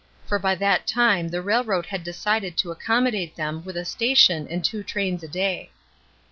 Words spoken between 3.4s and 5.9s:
with a station and two trains a day.